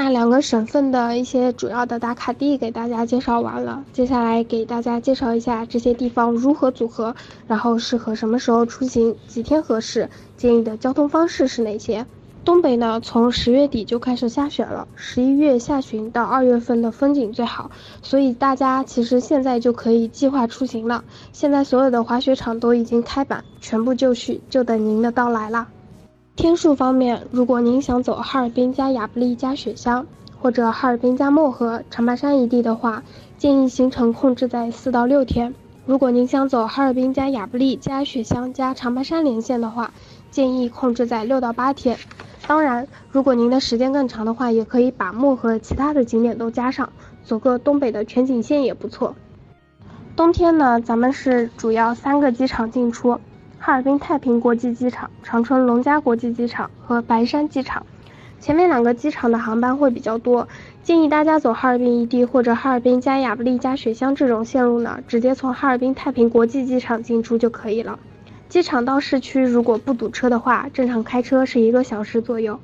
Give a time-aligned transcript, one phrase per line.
[0.00, 7.12] 那两个省份的一些主要的打卡地给大家介绍完了，接下来给大家介绍一下这些地方如何组合，
[7.48, 12.06] 然后适合什么时候出行，几天合适，建议的交通方式是哪些。
[12.44, 17.68] 东北呢，从十月底就开始下雪了，十一月下旬到二月份的风景最好，
[18.00, 21.02] 所以大家其实现在就可以计划出行了。
[21.32, 25.66] 现在所有的滑雪场都已经开板，全部就绪，就等您的到来了。
[26.38, 30.06] 天数方面，如果您想走哈尔滨加亚布力加雪乡，
[30.40, 33.02] 或者哈尔滨加漠河、长白山一地的话，
[33.36, 35.52] 建议行程控制在四到六天。
[35.84, 39.90] 如果您想走哈尔滨加亚布力加雪乡加长白山连线的话，
[40.30, 41.98] 建议控制在六到八天。
[42.46, 46.88] 当然，如果您的时间更长的话，也可以把漠河其他的景点都加上，
[47.24, 49.16] 走个东北的全景线也不错。
[50.14, 53.18] 冬天呢，咱们是主要三个机场进出。
[53.68, 57.84] 哈尔滨太平国际机场、长春龙嘉国际机场和白山机场，
[58.40, 60.48] 前面两个机场的航班会比较多，
[60.82, 67.98] 建议大家走哈尔滨异地或者哈尔滨加亚布力加雪乡这种线路呢，直接从哈尔滨太平国际机场进出就可以了。
[68.48, 72.58] 机场到市区如果不堵车的话，正常开车是一个小时左右。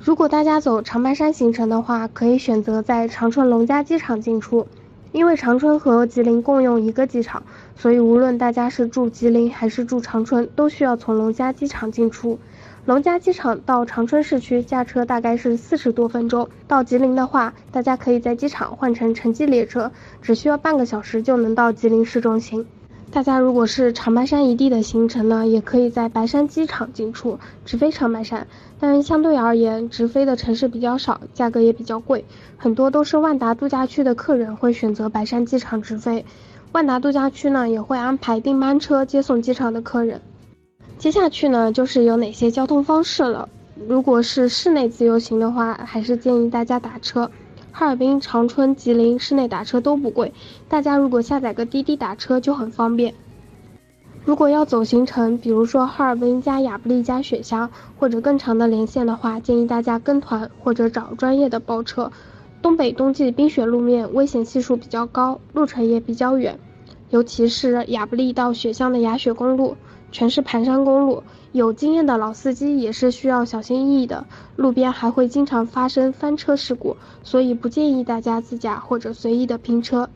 [0.00, 4.68] 如果大家走长白山行程的话，可以选择在长春龙嘉机场进出。
[5.12, 7.42] 因为长春和吉林共用一个机场，
[7.76, 12.38] 所以无论大家是住吉林还是住长春，都需要从龙嘉机场进出。
[12.86, 19.90] 龙嘉机场到长春市区驾车大概是四十多分钟，到吉林的话，大家可以在机场换乘城际列车，
[20.22, 22.66] 只需要半个小时就能到吉林市中心。
[23.12, 28.46] 大家如果是长白山一地的行程呢，也可以在白山机场进出，直飞长白山。
[28.78, 32.24] 但是相对而言，直飞的城市比较少，价格也比较贵，
[32.56, 36.24] 很多都是万达度假区的客人会选择白山机场直飞。
[36.70, 40.20] 万达度假区呢，也会安排订班车接送机场的客人。
[40.96, 43.48] 接下去呢，就是有哪些交通方式了。
[43.88, 47.28] 如果是室内自由行的话，还是建议大家打车。
[47.72, 50.32] 哈尔滨、长春、吉林市内打车都不贵，
[50.68, 53.14] 大家如果下载个滴滴打车就很方便。
[54.24, 62.12] 如果要走行程，比如说哈尔滨加亚布力加雪乡或者更长的连线的话，建议大家跟团或者找专业的包车。
[62.60, 66.58] 东北冬季冰雪路面危险系数比较高，路程也比较远，
[67.08, 69.76] 尤其是亚布力到雪乡的雅雪公路，
[70.12, 71.22] 全是盘山公路。
[71.52, 80.08] 有经验的老司机也是需要小心翼翼的，路边还会经常发生翻车事故，所以不建议大家自驾或者随意的拼车。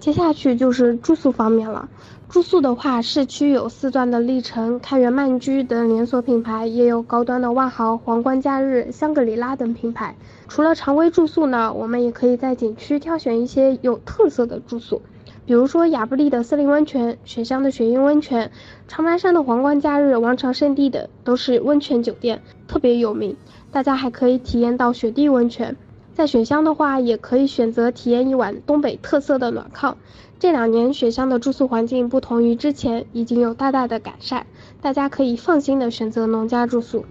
[0.00, 1.88] 接下去就是住宿方面了，
[2.28, 10.16] 住宿的话，市区有四钻的历城、开元曼居等连锁品牌，也有高端的万豪、皇冠假日、香格里拉等品牌。
[10.48, 15.02] 除了常规住宿呢，我们也可以在景区挑选一些有特色的住宿。
[15.46, 18.52] 比如说亚布力的森林温泉、雪乡的雪鹰温泉、
[18.86, 23.36] 长白山的皇冠假日、王朝圣地等，都是温泉酒店，特别有名。
[23.72, 25.76] 大家还可以体验到雪地温泉。
[26.12, 29.94] 在雪乡的话，也可以选择体验一晚东北特色的暖炕。
[30.38, 34.46] 这两年雪乡的住宿环境不同于之前，已经有大大的改善，
[34.80, 37.04] 大家可以放心的选择农家住宿。